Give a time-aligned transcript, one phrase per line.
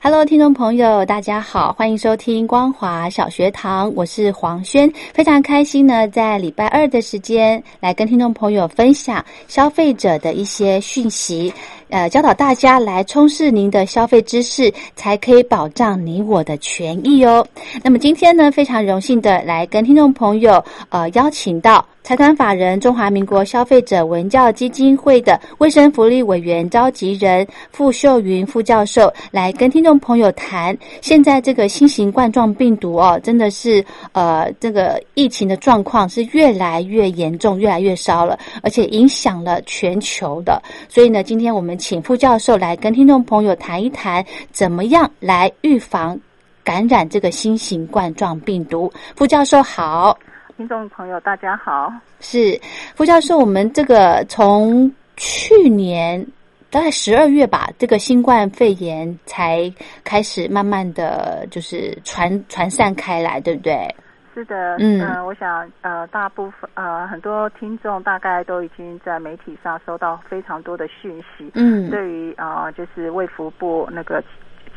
[0.00, 11.52] Hello，听众朋友，大家好，欢迎收听光华小学堂，我是黄轩，非常开心呢，在礼拜二的时间来跟听众朋友分享消费者的一些讯息。
[11.90, 17.46] 呃，教导大家来充实您的消费知识，才可以保障你我的权益哦。
[17.82, 40.62] 那么今天呢，非常荣幸的来跟听众朋友呃邀请到财团法人中华民国消费者文教基金会的卫生福利委员召集人傅秀云副教授来跟听众朋友谈，现在这个新型冠状病毒哦，真的是呃这个疫情的状况是越来越严重，越来越烧了，而且影响了全球的。
[40.86, 41.77] 所以呢，今天我们。
[41.78, 46.18] 请副教授来跟听众朋友谈一谈，怎么样来预防
[46.64, 48.92] 感染这个新型冠状病毒？
[49.16, 50.18] 副教授好，
[50.56, 52.60] 听众朋友大家好，是
[52.94, 53.38] 副教授。
[53.38, 56.26] 我们这个从去年
[56.68, 59.72] 大概十二月吧，这个新冠肺炎才
[60.04, 63.94] 开始慢慢的就是传传散开来，对不对？
[64.38, 74.22] 是的，嗯，我想，呃，大部分，呃，很多听众大概都已经在媒体上收到非常多的讯息，嗯，对于啊，就是卫福部那个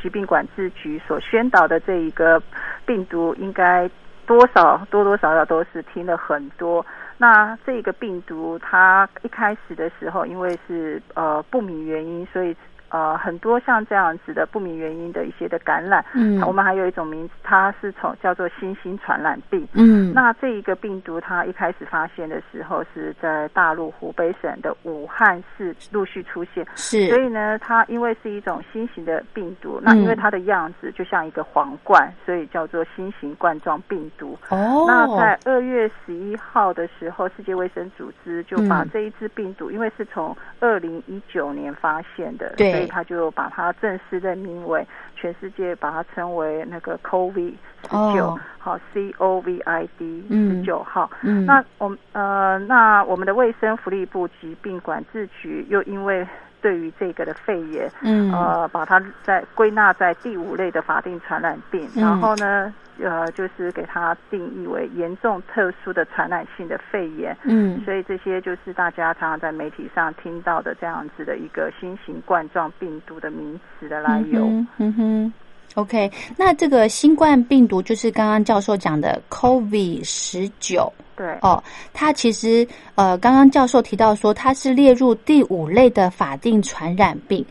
[0.02, 2.42] 疾病管制局所宣导的这一个
[2.88, 3.88] 病毒，应该
[4.26, 6.84] 多少多多少少都是听了很多。
[7.20, 12.58] 那这个病毒它一开始的时候，因为是呃不明原因，所以。
[12.92, 34.38] 呃，很多像这样子的不明原因的一些的感染，嗯，我们还有一种名字，它是从叫做新型传染病，嗯，那这一个病毒它一开始发现的时候是在大陆湖北省的武汉市陆续出现，是，所以呢，它因为是一种新型的病毒，那因为它的样子就像一个皇冠，所以叫做新型冠状病毒。
[34.50, 42.81] 哦，那在二月十一号的时候，世界卫生组织就把这一支病毒，因为是从二零一九年发现的，对。
[42.88, 47.54] 他就把它正式的名为全世界把它称为那个 COVID
[47.84, 51.10] 十九，好 C O V I D 十九号。
[51.22, 56.28] 嗯，那我们呃，那我们的卫生福利部疾病管制局又因为
[56.62, 62.74] 对于这个的肺炎，嗯，呃，把它在归纳在第五类的法定传染病，然后呢。
[63.00, 74.46] 呃，就是给它定义为严重特殊的传染性的肺炎，嗯，所以这些就是大家常常在媒体上听到的这样子的一个新型冠状病毒的名词的来由。
[74.78, 75.34] 嗯哼
[75.76, 81.64] ，OK，那这个新冠病毒就是刚刚教授讲的 COVID 十九，对，哦，
[81.94, 87.44] 它其实呃，刚刚教授提到说它是列入第五类的法定传染病，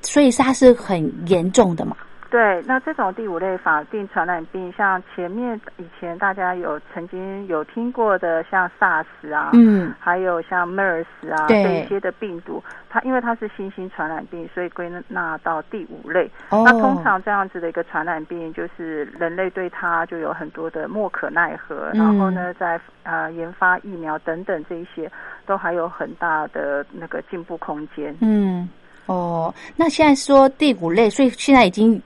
[0.00, 1.96] 所以它是很严重的嘛。
[2.30, 16.30] 对，那这种第五类法定传染病，像前面以前大家有曾经有听过的，像 SARS 啊，嗯，还有像 MERS 啊这一些的病毒，它因为它是新型传染病，所以归纳到第五类。
[16.50, 25.10] 那通常这样子的一个传染病，就是人类对它就有很多的莫可奈何，然后呢，在呃研发疫苗等等这一些，
[25.46, 28.14] 都还有很大的那个进步空间。
[28.20, 28.68] 嗯，
[29.06, 31.98] 哦，那现在说第五类，所以现在已经。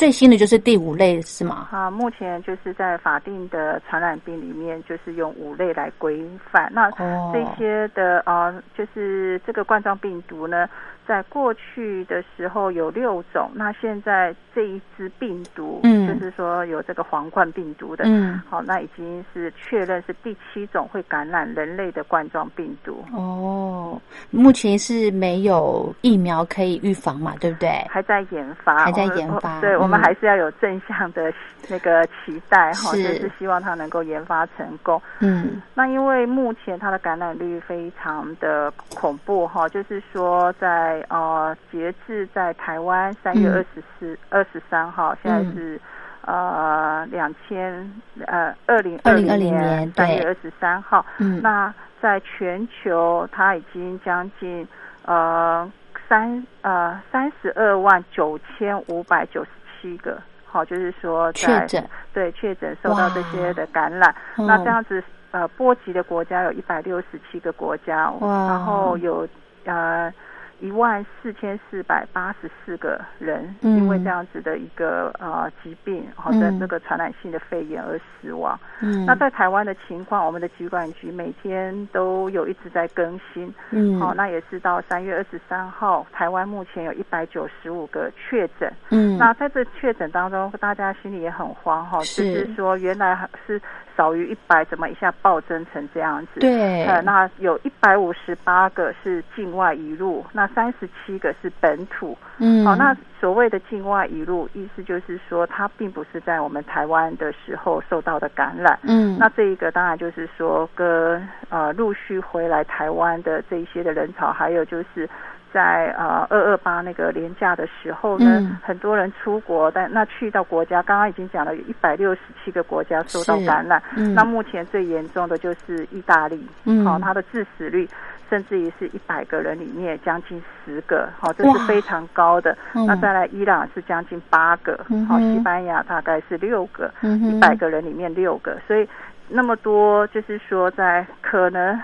[0.00, 1.68] 最新的就是第五类是吗？
[1.70, 6.72] 啊，目前就是在法定的传染病里面，就是用五类来规范。
[6.72, 6.90] 那
[7.34, 10.66] 这些的啊，就是这个冠状病毒呢。
[11.10, 23.04] 在过去的时候有六种，那现在这一支病毒，嗯，就是说有这个皇冠病毒的，嗯，好，那已经是确认是第七种会感染人类的冠状病毒。
[23.12, 27.84] 哦，目前是没有疫苗可以预防嘛，对不对？
[27.88, 29.60] 还在研发，还在研发。
[29.60, 31.32] 对，我们还是要有正向的
[31.68, 35.02] 那个期待哈，就是希望它能够研发成功。
[35.18, 45.80] 嗯，那因为目前它的感染率非常的恐怖哈，就是说在呃，截至在台湾三月二十四、二十三号，现在是
[46.22, 47.90] 呃两千
[48.26, 54.66] 呃二零二零年三月二十三号，嗯，那在全球它已经将近
[55.04, 55.70] 呃
[56.08, 59.50] 三呃三十二万九千五百九十
[59.80, 61.84] 七个，好，就是说确诊。
[62.12, 69.26] 对确诊受到这些的感染，那这样子呃波及的国家有一百六十七个国家，然后有
[69.64, 70.12] 呃。
[70.60, 78.58] 一万四千四百八十四个人因为这样子的一个呃疾病，好的这个传染性的肺炎而死亡。
[78.80, 83.52] 嗯，那在台湾的情况，我们的疾管局每天都有一直在更新。
[83.70, 88.72] 嗯，好，那也是到三月二十三号，台湾目前有一百九十五个确诊。
[88.90, 93.60] 嗯，那在这确诊当中，大家心里也很慌哈，就是说原来是。
[94.00, 96.40] 少于一百，怎么一下暴增成这样子？
[96.40, 102.16] 对，呃，那有一百五十八个是境外移入，那三十七个是本土。
[102.38, 108.78] 嗯，好，那所谓的境外移入，意思就是说，它并不是在我们台湾的时候受到的感染。
[108.84, 115.06] 嗯，那这一个当然就是说，跟呃陆续回来台湾的这一些的人潮，还有就是。
[115.52, 123.82] 在呃二二八那个年假的时候呢，很多人出国，但那去到国家，刚刚已经讲了，有一百六十七个国家受到感染。
[124.14, 126.46] 那目前最严重的就是意大利，
[126.84, 127.88] 好，它的致死率
[128.28, 132.56] 甚至于是一百个人里面将近十个，好，这是非常高的。
[132.72, 138.88] 那再来伊朗是将近八个，好，西班牙大概是六个，一百个人里面六个，所以
[139.30, 141.80] 那么多，就是说在可能。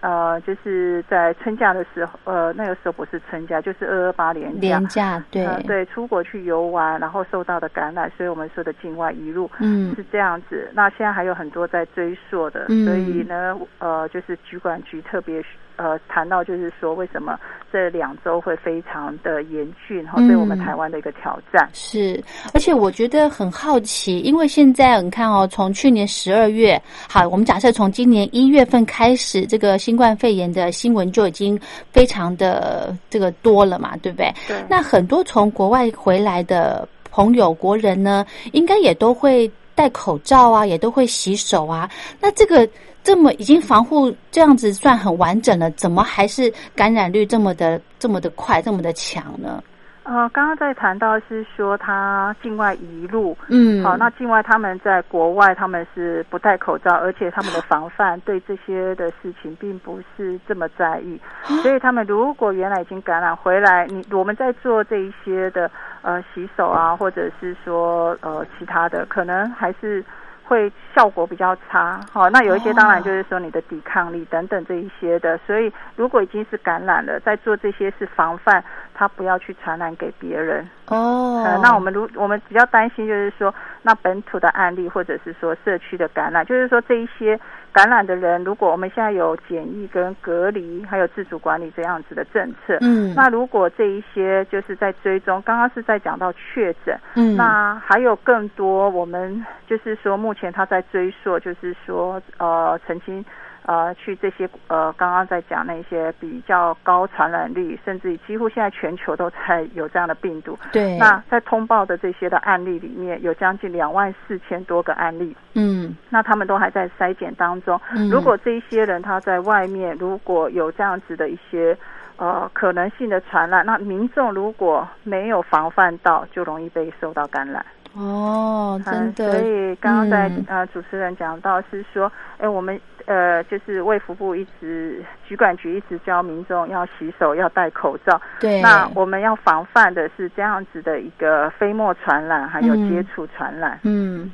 [0.00, 4.58] 呃，就是在春假的时候，呃，那个时候不是春假，就是二二八年假。
[4.60, 10.68] 年假，对对，出国去游玩，然后受到的感染，所以我们说的境外一路，嗯，是这样子。
[10.74, 15.40] 那现在还有很多在追溯的，所以呢，呃，就是局管局特别。
[15.76, 17.38] 呃，谈到就是说，为什么
[17.72, 22.22] 这两周会非常的严峻哈，对我们台湾的一个挑战是，
[22.52, 31.58] 而且我觉得很好奇，因为现在你看哦，从去年十二月，好，我们假设从今年一月份开始，这个新冠肺炎的新闻就已经
[31.90, 34.32] 非常的这个多了嘛，对不对？
[34.46, 34.56] 对。
[34.68, 41.90] 那很多从国外回来的朋友国人呢，应该也都会戴口罩啊，也都会洗手啊，
[42.20, 42.68] 那这个。
[43.02, 49.62] 这么已经防护这样子算很完整了，怎么还是感染率这么的这么的快，这么的强呢？
[50.04, 61.20] 呃，刚刚在谈到是说他境外移入，嗯，好，那境外他们在国外他们是不戴口罩，而且他们的防范对这些的事情并不是这么在意，
[61.62, 65.70] 所以他们如果原来已经感染回来，你我们在做这一些的
[66.02, 70.04] 呃洗手啊，或者是说呃其他的，可能还是。
[70.52, 78.62] 会效果比较差，好，那有一些当然就是说你的抵抗力等等这一些的，所以如果已经是感染了，在做这些是防范，
[78.92, 80.68] 他不要去传染给别人。
[80.92, 87.38] 哦，那我们如我们比较担心就是说，那本土的案例或者是说社区的感染，就是说这一些。
[87.74, 103.24] 感染的人，如果我们现在有检疫跟隔离，还有自主管理这样子的政策，嗯，那如果这一些就是在追踪，刚刚是在讲到确诊，嗯，那还有更多，我们就是说目前他在追溯，就是说呃曾经。
[103.64, 110.58] 呃，去这些呃，刚刚在讲那些比较高传染率，甚至于几乎现在全球都在有这样的病毒。
[110.72, 110.98] 对。
[110.98, 115.36] 那在通报的这些的案例里面，有将近两万四千多个案例。
[115.54, 115.94] 嗯。
[116.10, 117.80] 那他们都还在筛检当中。
[117.94, 118.10] 嗯。
[118.10, 121.78] 如果这一些人他在外面如果有这样子的一些
[122.16, 127.64] 呃可能性的传染，那民众如果没有防范到，就容易被受到感染。
[127.94, 129.32] 哦，真的。
[129.32, 132.80] 所以刚刚在呃主持人讲到是说，哎，我们。
[133.06, 138.20] 呃，就是卫福部一直，局管局一直教民众要洗手，要戴口罩。
[138.40, 138.60] 对。
[138.60, 143.80] 那我们要防范的是这样子的一个飞沫传染，还有接触传染。
[143.82, 144.30] 嗯。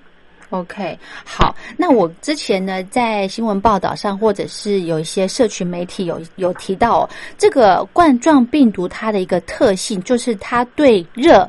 [0.50, 1.54] OK，好。
[1.76, 7.06] 那我之前呢，在新闻报道上，或者是有一些社群媒体有有提到，
[7.36, 11.46] 这个冠状病毒它的一个特性，就是它对热。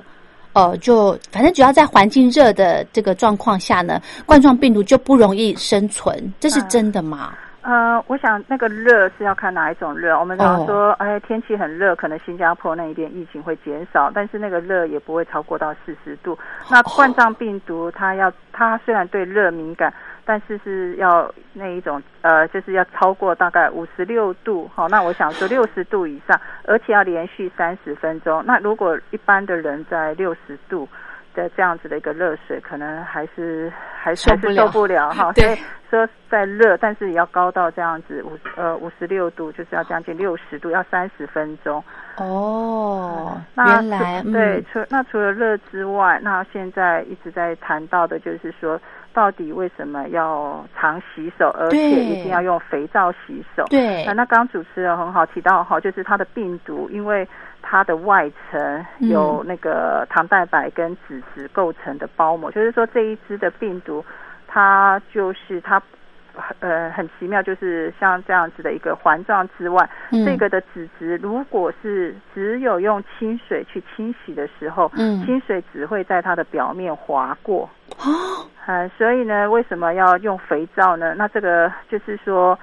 [0.53, 7.33] 呃，就反正只要在环境热的这个状况下呢，冠状病毒就不容易生存，这是真的吗？
[7.69, 10.19] 呃，我想那个热是要看哪一种热。
[10.19, 16.35] 我们常说，哎，天气很热，可能新加坡那一边疫情会减少，但是那个热也不会超过到四十度。
[16.71, 19.93] 那冠状病毒它要，它虽然对热敏感。
[20.25, 28.43] 但是是要那一种呃，就是要超过大概五十六度，好，那我想说六十度以上，而且要连续三十分钟。
[28.45, 30.87] 那如果一般的人在六十度
[31.39, 35.31] 的这样子的一个热水，可能还是还是受不了哈。
[35.39, 35.57] 所以
[35.89, 41.81] 说在热，但是也要高到这样子五呃五十六度，就是要将近六十度，要三十分钟。
[42.17, 48.79] 哦，原来对，除那除了热之外，那现在一直在谈到的就是说。
[49.19, 53.65] 到底为什么要常洗手，而且一定要用肥皂洗手？
[53.69, 57.27] 对，那刚刚主持人很好提到哈，就是它的病毒，因为
[57.61, 64.05] 它的外层有那个糖蛋白跟脂质构成的包膜，就是说这一支的病毒，
[64.47, 65.81] 它就是它。
[66.59, 69.89] 呃，很奇妙，就是像这样子的一个环状之外，
[70.25, 81.15] 这个的脂质，如果是只有用清水去清洗的时候，嗯，清水只会在它的表面划过哦，嗯，所以呢，为什么要用肥皂呢？
[81.15, 82.57] 那这个就是说，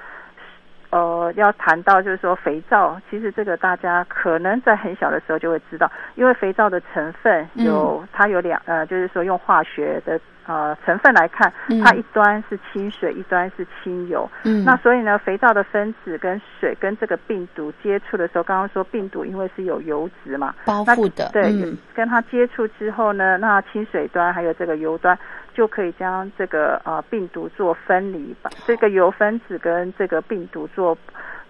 [0.97, 10.19] 呃，要谈到就是说，肥皂其实这个大家可能在很小的时候就会知道，因为肥皂的成分有它有两呃，就是说用化学的。
[10.49, 14.31] 呃，成分来看，它一端是清水，一端是清油。
[14.45, 21.53] 嗯，那所以呢，肥皂的分子跟水跟这个病毒接触的时候，刚刚说病毒因为是有油脂嘛，包覆的，对，
[21.93, 25.19] 跟它接触之后呢，那清水端还有这个油端
[25.57, 30.97] 就可以将这个呃病毒做分离，把这个油分子跟这个病毒做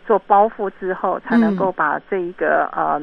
[0.07, 3.03] 做包覆之后，才能够把这一个呃，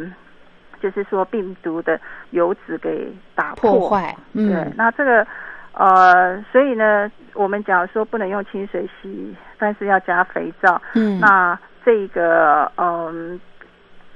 [0.81, 1.99] 就是说病毒的
[2.31, 4.15] 油脂给打破坏。
[4.33, 5.27] 对，那这个。
[5.75, 10.79] 呃，所以呢，我们假如说不能用清水洗，但是要加肥皂。
[10.93, 13.41] 嗯，那这个嗯，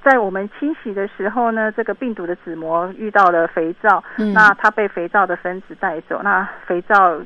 [0.10, 4.02] 在我们清洗的时候呢，这个病毒的纸膜遇到了肥皂，
[4.34, 7.20] 那它被肥皂的分子带走，那肥皂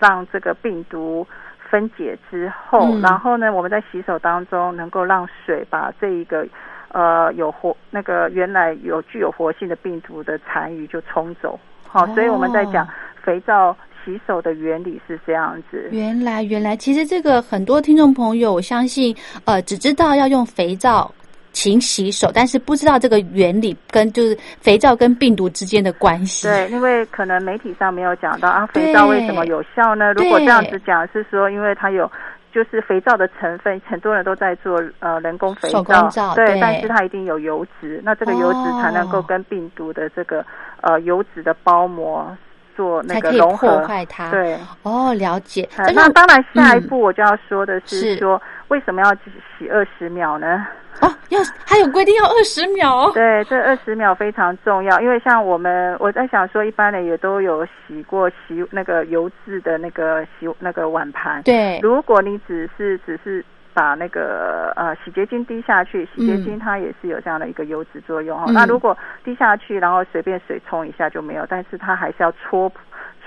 [0.00, 1.24] 让这个病毒
[1.70, 6.44] 分解之后，然后呢，我们在洗手当中能够让水把这一个
[6.88, 11.58] 呃有活那个原来有具有活性的病毒的残余就冲走。
[11.86, 12.86] 好，所以我们在讲。
[13.26, 15.88] 肥皂洗手的原理是这样子。
[15.90, 19.12] 原来，原来，其实这个很多听众朋友，我相信，
[19.46, 21.12] 呃，只知道要用肥皂
[21.56, 26.46] 勤洗手，但是不知道这个原理跟就是肥皂跟病毒之间的关系。
[26.46, 30.12] 对，因为可能媒体上没有讲到啊，肥皂为什么有效呢？
[30.12, 32.10] 如果这样子讲，是说因为它有
[32.52, 35.70] 就是肥皂的成分，很多人都在做呃人工肥
[36.10, 40.44] 皂，对，但是它一定有油脂，那这个油脂才能够跟病毒的这个
[40.82, 42.36] 呃油脂的包膜。
[42.76, 45.66] 做那个融合，它对，哦，了解。
[45.94, 49.14] 那当然，下一步我就要说的是说，为什么要
[49.58, 50.66] 洗二十秒呢？
[51.00, 53.10] 哦，要还有规定要二十秒。
[53.14, 61.42] 对，这二十秒非常重要，因为像我们，我在想说，一般人也都有洗过洗那个油渍的那个洗那个碗盘。
[61.42, 63.44] 对，如果你只是只是。
[63.76, 68.50] 把那个呃洗洁精滴下去，洗洁精它也是有这样的一个油脂作用哈。
[68.50, 72.72] 那如果滴下去，然后随便水冲一下就没有，但是它还是要搓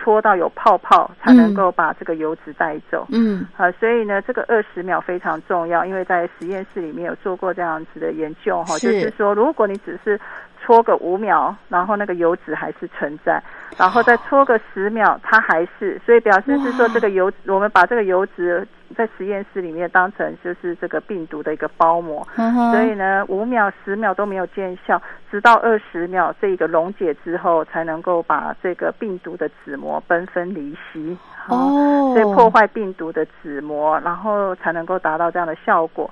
[0.01, 3.05] 搓到有泡泡，才能够把这个油脂带走。
[3.11, 10.19] 嗯，啊，所以呢，这个二十秒非常重要，因为在实验室里面有做过这样子的研究哈，就是说如果你只是
[10.61, 13.41] 搓个五秒，然后那个油脂还是存在，
[13.77, 18.67] 然后再搓个十秒，它还是，所以表示是说这个油，我们把这个油脂。
[18.97, 22.27] 在实验室里面当成就是这个病毒的一个包膜，
[22.73, 24.99] 所以呢，五秒、十秒都没有见效，
[25.29, 31.15] 直到二十秒这个溶解之后，才能够把这个病毒的纸膜奔分离析。
[31.47, 36.09] 哦，所以破坏病毒的纸膜，然后才能够达到这样的效果。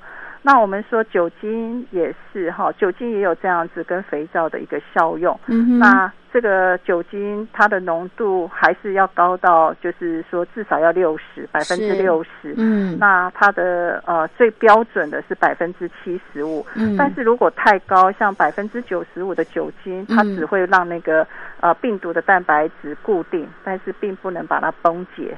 [0.48, 5.38] 那我们说酒精也是哈，酒精也有这样子跟肥皂的一个效用。
[5.48, 12.54] 嗯那这个酒精它的浓度还是要高到，就是说至少要六十百分之六十。
[12.56, 12.98] 嗯。
[12.98, 16.66] 那它的呃最标准的是百分之七十五。
[16.76, 16.96] 嗯。
[16.98, 21.28] 但是如果太高，像百分之九十五的酒精，它只会让那个
[21.60, 25.36] 呃病毒的蛋白质固定，但是并不能把它崩解。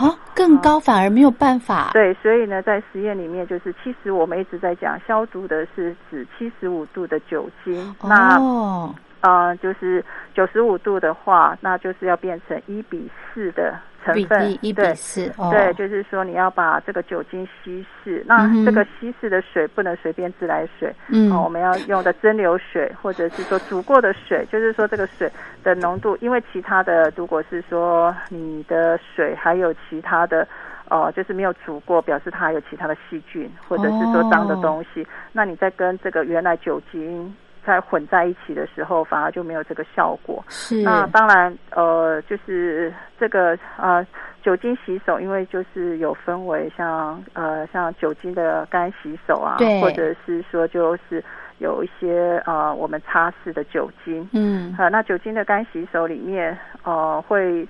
[0.00, 1.90] 哦，更高反而没有办法。
[1.92, 7.94] 对，所以呢，在实验里面，就是其实我们一直在讲消毒的是指七十五度的酒精。
[8.00, 8.94] 哦。
[9.20, 13.74] 啊，就是九十五度的话，那就是要变成一比四的。
[14.04, 25.30] 成分一比四，对，就是说你要把这个酒精稀释，那这个稀释的水不能随便自来水，嗯，我们要用的蒸馏水，或者是说煮过的水，就是说这个水
[25.62, 30.46] 的浓度，因为其他的如果是说你的水还有其他的，
[30.88, 37.34] 哦，就是没有煮过，表示它还有其他的细菌或者是说脏的东西，那你再跟这个原来酒精。
[37.68, 40.42] 在混在一起的时候，反而就没有这个效果。
[40.48, 44.04] 是那当然，呃，就是这个呃
[44.42, 51.22] 酒精洗手，因为就是有分为像呃像酒精的干洗手啊，或者是说就是
[51.58, 54.26] 有一些呃我们擦拭的酒精。
[54.32, 57.68] 嗯，呃，那酒精的干洗手里面呃会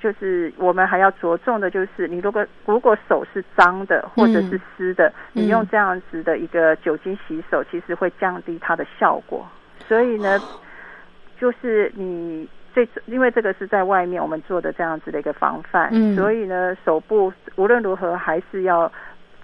[0.00, 9.46] 就是我们还要着重的，就是你如果如果手是脏的或者是湿的，你用这样子的一个酒精洗手，其实会降低它的效果。
[9.88, 10.38] 所以呢，
[11.38, 18.90] 就是你这因为这个是在外面我们做的这样子的一个防范，嗯所以呢，手部无论如何还是要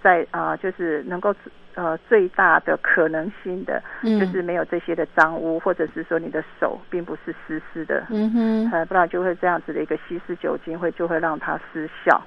[0.03, 1.33] 在啊，就是能够。
[1.75, 12.21] 呃，最大的可能性的，就是没有这些的脏污，或者是说你的手并不是湿湿的，嗯哼，呃，不然就会这样子的一个稀释酒精会就会让它失效。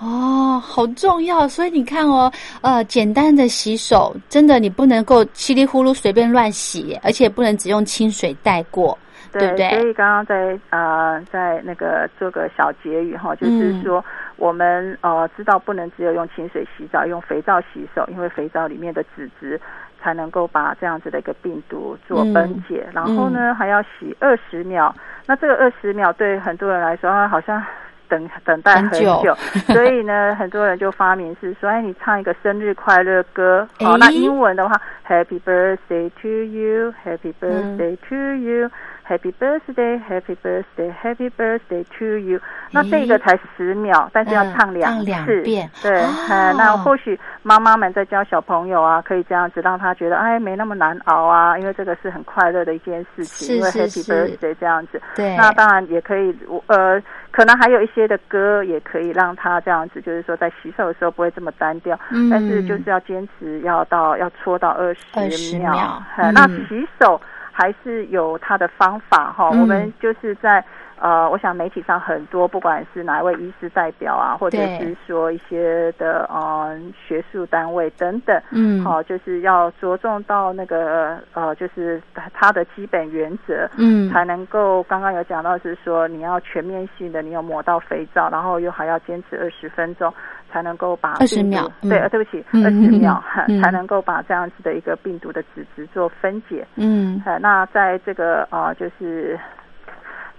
[0.00, 2.32] 哦，好重要，所以你看哦，
[2.62, 8.96] 呃，简单的洗手，真的你不能够稀里糊涂随便乱洗，而且不能只用清水带过。
[9.32, 14.04] 对，所以刚刚在呃，在那个做个小结语哈，就是说
[14.36, 19.60] 我们呃知道不能只有用清水洗澡，用肥皂洗手，因为肥皂里面的脂质
[20.00, 22.86] 才能够把这样子的一个病毒做分解。
[22.92, 24.94] 然后呢，还要洗二十秒。
[25.26, 27.62] 那这个二十秒对很多人来说，好像
[28.08, 28.88] 等等待很
[29.22, 29.34] 久，
[29.68, 33.68] 所以呢，很多人就发明是说，哎，你唱一个生日快乐歌。
[33.80, 38.70] 好，那英文的话，Happy birthday to you，Happy birthday to you。
[39.08, 42.38] Happy birthday, Happy birthday, Happy birthday to you。
[42.70, 45.40] 那这个才十秒，但是要唱两次。
[45.42, 53.56] 遍对，呃，那或许妈妈们在教小朋友啊，可以这样子让他觉得哎没那么难熬啊，因为这个是很快乐的一件事情。
[53.56, 55.00] 因为 Happy birthday 这样子。
[55.16, 55.34] 对。
[55.36, 56.36] 那当然也可以，
[56.66, 61.98] 呃，可能还有一些的歌也可以让他这样子，就是说在洗手的时候不会这么单调。
[62.10, 62.28] 嗯。
[62.28, 66.02] 但是就是要坚持要到要搓到二十秒。
[66.34, 67.18] 那洗手。
[67.58, 70.64] 还是有他的方法哈，我们就是在
[71.00, 82.00] 呃，我想媒体上很多，不管是哪一位医师代表啊，或者是说一些的呃学术单位等等，嗯，好，就是要着重到那个呃，就是
[82.32, 90.12] 它的基本原则，嗯，才能够刚刚有讲到是说你要全面性的，你有抹到肥皂，然后又还要坚持二十分钟。
[90.50, 93.22] 才能够把二十秒对，对不起，二十秒
[93.60, 96.66] 才能够把这样子的一个病毒的脂质做分解。
[96.76, 99.38] 嗯，那在这个呃，就是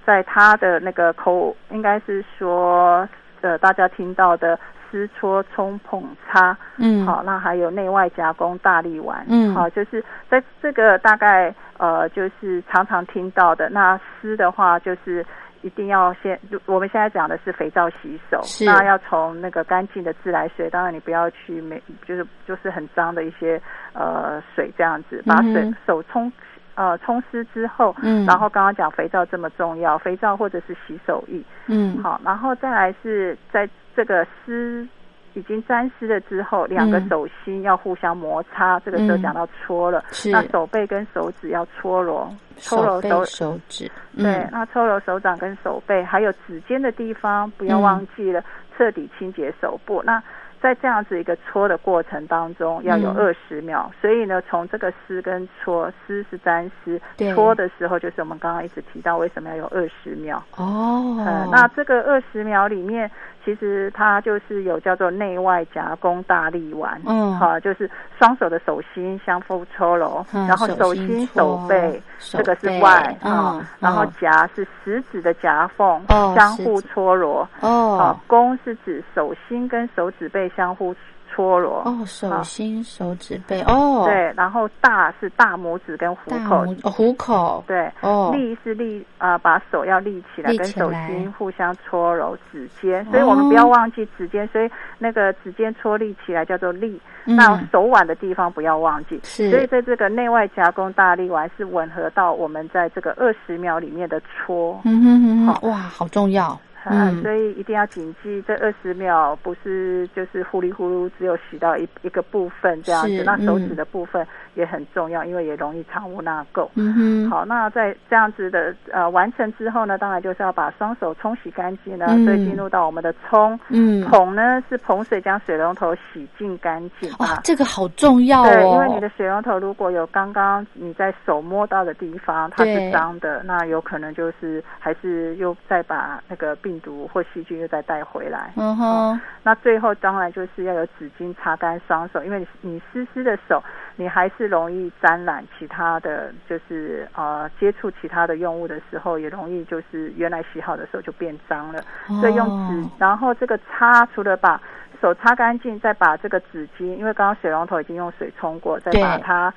[0.06, 3.08] 在他的那个口，应该是说
[3.42, 6.58] 呃，大家听到的湿搓、冲、捧、擦。
[6.78, 9.26] 嗯，好，那还有内外夹攻、大力丸。
[9.30, 13.70] 嗯，好，就是在这个大概呃，就是常常听到的。
[13.70, 15.26] 那湿的话就是。
[15.62, 26.32] 一定要先，我们现在讲的是肥皂洗手，那要从那个干净的自来水，当然你不要去没，就是就是很脏的一些呃水这样子，把水手冲
[26.80, 34.88] 呃冲湿之后，嗯，然后刚刚讲肥皂这么重要，肥皂或者是洗手液，嗯，好，然后再来是在这个湿。
[35.36, 38.80] 已经沾湿了之后，两个手心要互相摩擦。
[38.80, 43.90] 这个时候讲到搓了，那手背跟手指要搓揉，搓揉手手指。
[44.18, 48.44] 对，那搓揉手掌跟手背，还有指尖的地方，不要忘记了
[48.76, 50.02] 彻底清洁手部。
[50.04, 50.22] 那
[50.62, 53.92] 在这样子一个搓的过程当中，要有二十秒。
[54.02, 57.02] 所以呢，从这个湿跟搓，湿是沾湿，
[57.34, 60.44] 搓的时候就是我们刚刚一直提到为什么要有二十秒。
[60.58, 63.10] 哦，呃，那这个二十秒里面。
[63.46, 76.00] 其实它就是有叫做内外夹攻大力丸，嗯，好，就是双手的手心相互搓揉，然后手心手背这个是外啊，然后夹是食指的夹缝
[76.36, 80.96] 相互搓揉，哦，啊，攻是指手心跟手指背相互。
[81.32, 81.84] 搓揉。
[81.86, 87.64] 哦，手心、手指背哦，对，然后大是大拇指跟虎口，虎口。
[87.68, 105.70] 对，哦，立是立啊，把手要立起来，跟手心互相搓揉指尖，所以我们不要忘记指尖，所以那个指尖搓立起来叫做立，那手腕的地方不要忘记，是，所以在这个内外夹攻大力丸是吻合到我们在这个二十秒里面的搓，嗯哼哼，好。
[105.70, 106.60] 哇，好重要。
[106.86, 116.68] 嗯，所以一定要谨记，这二十秒不是就是糊里糊涂只有洗到一一个部分这样子，那手指的部分也很重要，因为也容易藏污纳垢。
[116.76, 117.30] 嗯哼。
[117.30, 123.60] 好，那在这样子的呃完成之后呢，当然就是要把双手冲洗干净了，所以进入到我们的冲。
[123.70, 124.06] 嗯。
[124.10, 127.12] 捧呢是捧水将水龙头洗净干净。
[127.20, 128.50] 哇，这个好重要哦。
[128.52, 139.20] 对，因为你的水龙头如果有刚刚你在手摸到的地方它是脏的，那有可能就是还是又再把那个病毒或细菌又再带回来，嗯哼。
[139.42, 143.64] 那最后当然就是要有纸巾擦干双手，因为你你湿湿的手，
[143.96, 151.84] 你还是容易沾染其他的就是呃接触其他的用物的时候，也容易就是原来洗好的时候就变脏了。
[152.22, 154.62] 所以用纸，然后这个擦除了把
[155.02, 159.52] 手擦干净，再把这个纸巾，因为刚刚水龙头已经用水冲过，再把它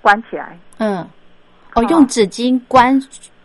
[0.00, 0.58] 关起来。
[0.78, 1.06] 嗯，
[1.74, 2.98] 哦，用纸巾关，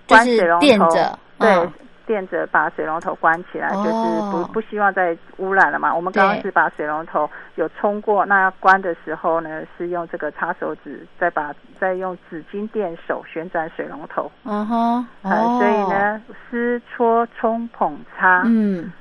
[0.07, 1.69] 就是垫着，对。
[2.05, 5.93] 垫着把水龙头关起来，就是不不希望再污染了嘛。
[5.93, 14.31] 我们刚刚是把水龙头有冲过，那要关的时候呢，是用这个擦手指，再把再用纸巾垫手旋转水龙头。
[14.45, 18.43] 嗯哼，所以呢，湿搓冲捧擦。
[18.45, 18.91] 嗯。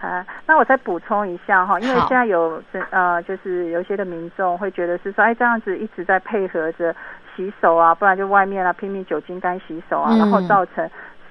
[0.00, 6.96] 啊，那我再补充一下哈，因为现在有呃，就是有些的民众会觉得是说，哎，这样子一直在配合着
[7.36, 10.88] 洗手啊，不然就外面啊拼命酒精干洗手啊，然后造成。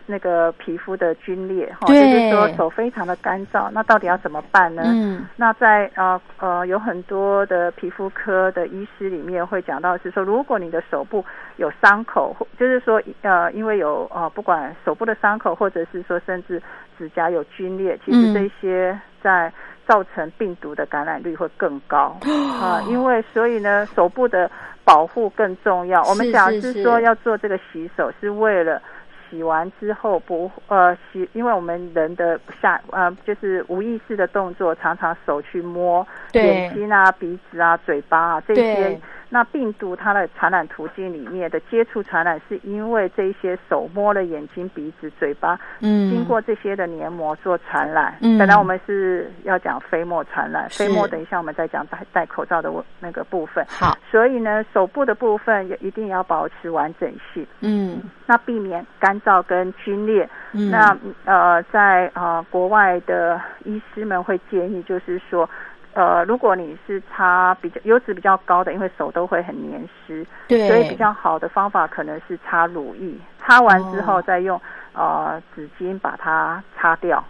[0.10, 4.82] 那个皮肤的皲裂，哈，就是说手非常的干燥，那到底要怎么办呢？
[4.84, 11.24] 嗯，那在呃呃有很多的皮肤科的医师里面会讲到是说，如果你的手部
[11.58, 16.60] 有伤口，就是说呃因为有呃不管手部的伤口，或者是说甚至
[16.98, 19.54] 指甲有皲裂，其实这些在
[19.88, 22.18] 造成病毒的感染率会更高
[22.60, 24.50] 啊，因为所以呢手部的
[24.84, 26.02] 保护更重要。
[26.06, 28.82] 我们讲是说要做这个洗手是为了。
[29.30, 39.00] 洗完之后不呃洗，因为我们人的下呃就是无意识的动作，常常手去摸眼睛啊、鼻子啊、嘴巴啊这些。
[39.30, 48.16] 那病毒它的传染途径里面的接触传染，是因为这些手摸了眼睛、鼻子、嘴巴，嗯，经过这些的黏膜做传染。
[48.22, 53.64] 嗯，本来我们是要讲飞沫传染，飞沫等一下我们再讲戴戴口罩的那个部分。
[53.70, 57.46] 好，所以呢，手部的部分也一定要保持完整性。
[57.62, 60.28] 嗯，那避免干燥跟皲裂。
[60.54, 65.48] 嗯，那呃，在呃国外的医师们会建议，就是说。
[65.94, 74.62] 呃，如果你是擦比较油脂比较高的，因为手都会很黏湿，对，所以比较好的方法可能是擦乳液，擦完之后再用
[74.94, 77.24] 呃纸巾把它擦掉。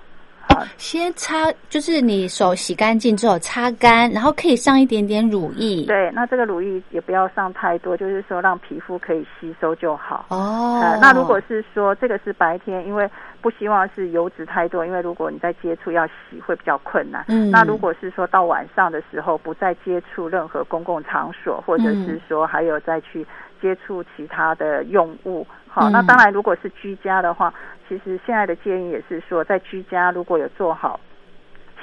[0.78, 5.86] 先擦，就是你手洗干净之后擦干，然后可以上一点点乳液。
[5.86, 10.26] 对，那这个乳液也不要上太多，就是说让皮肤可以吸收就好。
[10.30, 13.10] 哦，那如果是说这个是白天，因为
[13.42, 17.26] 不希望是油脂太多，因为如果你在接触要洗会比较困难。
[17.28, 23.26] 嗯，那如果是说到晚上的时候不再接触任何公共场所，或者是说还有再去
[23.62, 25.46] 接触其他的用物。
[25.80, 27.54] 好，那当然，如果是居家的话，
[27.88, 31.00] 其实现在的建议也是说，在居家如果有做好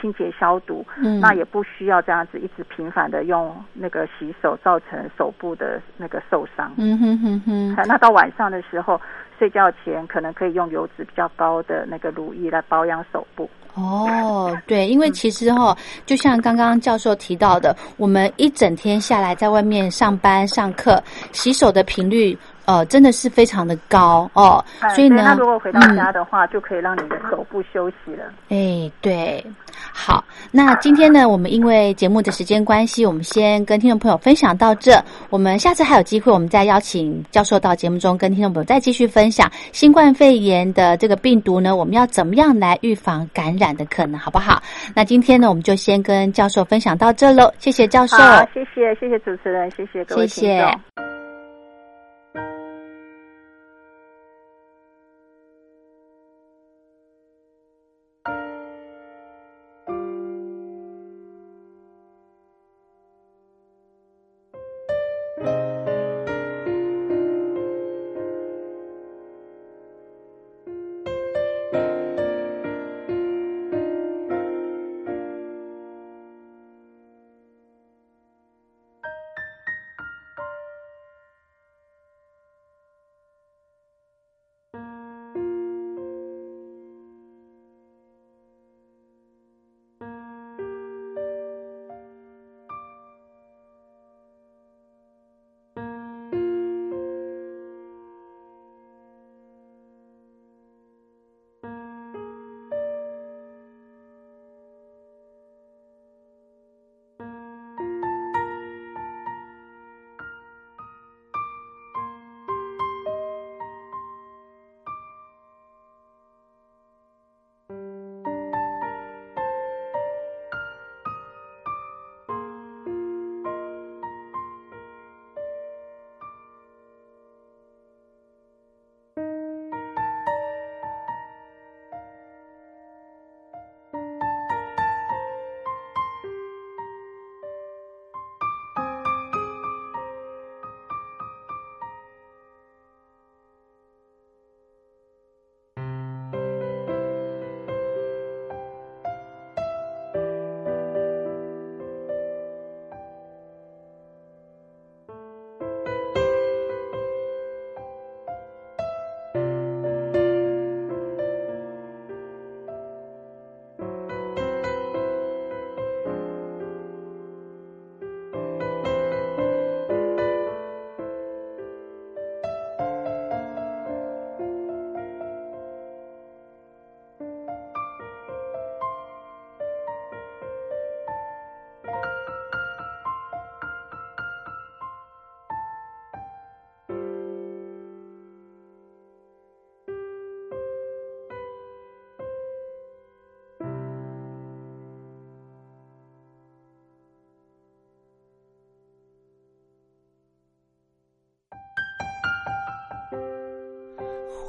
[0.00, 6.70] 清洁消毒，嗯，那也不需要这样子一直频繁的用那个洗手，造成手部的那个受伤。
[6.76, 7.74] 嗯哼哼哼。
[7.86, 9.00] 那到晚上的时候，
[9.38, 13.48] 睡觉前可能可以用油脂比较高的那个乳液来保养手部。
[13.74, 22.36] 哦，对，因为其实哈，就像刚刚教授提到的，我们一整天下来在外面上班上课，洗手的频率。
[22.66, 24.62] 呃，真的是非常的高哦，
[24.94, 28.24] 所以呢，那如果回到家的话，就可以让你的手部休息了。
[28.48, 29.44] 哎，对，
[29.92, 35.00] 好，那今天呢，我们因为节目的时间关系，我们先跟听众朋友分享到这。
[35.30, 44.60] 我们下次还有机会，我们再邀请教授到节目中跟听众朋友再继续分享新冠肺炎的这个病毒呢，我们要怎么样来预防感染的可能，好不好？
[44.94, 48.16] 那今天呢，我们就先跟教授分享到这喽，谢谢教授，
[48.52, 51.15] 谢谢谢谢主持人，谢谢各位听众。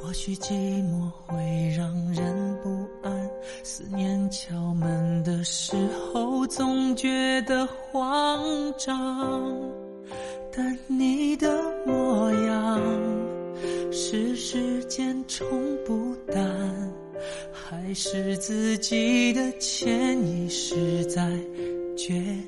[0.00, 0.52] 或许寂
[0.84, 3.30] 寞会让人不安，
[3.62, 5.76] 思念敲门的时
[6.12, 8.42] 候总觉得慌
[8.78, 9.54] 张。
[10.56, 12.80] 但你的模样
[13.92, 15.46] 是时间冲
[15.84, 16.92] 不淡，
[17.52, 21.30] 还是自己的潜意识在
[21.96, 22.40] 倔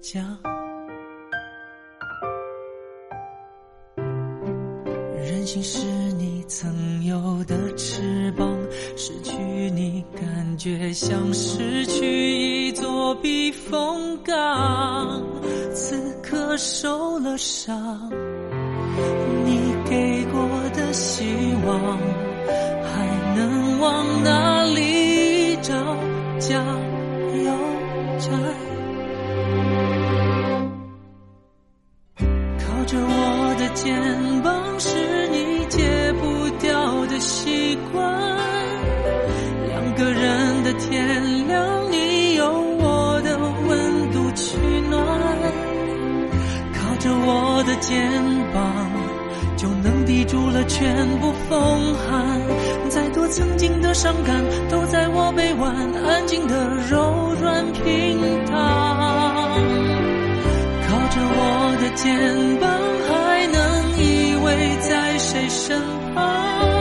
[0.00, 0.38] 强？
[5.16, 5.87] 任性是
[11.08, 15.22] 像失去一座避风港。
[15.72, 18.10] 此刻受了伤，
[19.46, 20.38] 你给过
[20.74, 21.24] 的希
[21.66, 21.98] 望，
[22.82, 25.72] 还能往哪里找？
[26.38, 26.62] 加
[27.42, 27.52] 油
[28.18, 28.30] 站，
[32.58, 35.08] 靠着我的肩膀是。
[37.20, 38.57] 习惯两个人
[40.68, 44.58] 的天亮，你有我的温度取
[44.90, 45.02] 暖，
[46.74, 48.12] 靠着我的肩
[48.52, 48.70] 膀
[49.56, 52.38] 就能抵住了全部风寒。
[52.90, 58.54] 再多曾经的伤感，都在我臂弯安静的柔软平躺。
[60.86, 62.68] 靠着我的肩膀，
[63.08, 63.56] 还能
[63.96, 65.80] 依偎在谁身
[66.14, 66.77] 旁？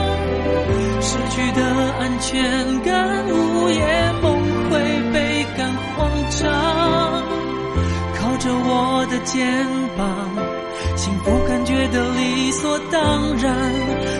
[1.09, 1.63] 失去的
[1.99, 4.37] 安全感，午夜梦
[4.69, 4.77] 回，
[5.13, 6.43] 倍感慌张。
[8.19, 9.65] 靠着我的肩
[9.95, 10.05] 膀，
[10.97, 13.55] 幸福感觉得理所当然。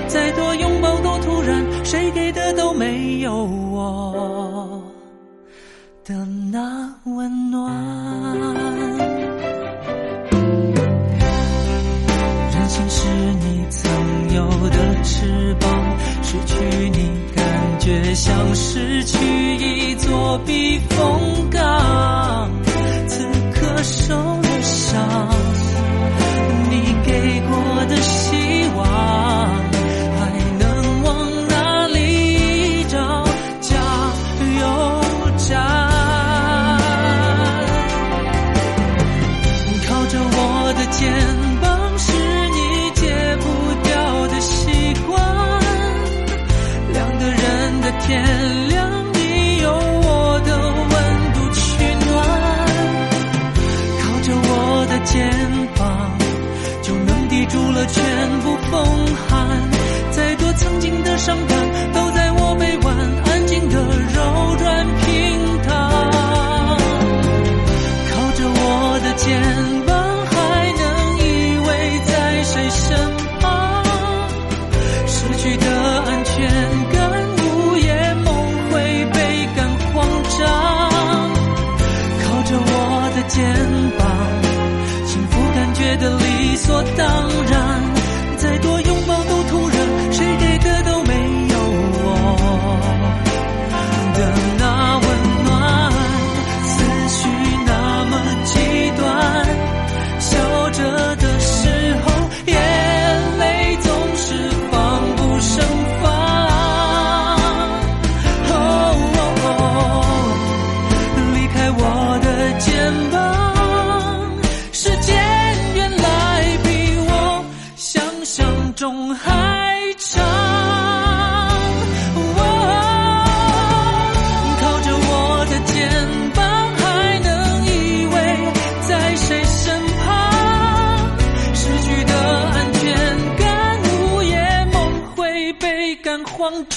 [0.07, 4.81] 再多拥抱都突然，谁给的都没有我
[6.05, 6.15] 的
[6.49, 8.76] 那温暖。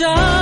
[0.01, 0.39] 的